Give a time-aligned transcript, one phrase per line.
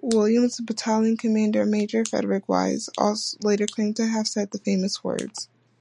[0.00, 2.88] Williams' battalion commander, Major Frederic Wise,
[3.42, 5.48] later claimed to have said the famous words.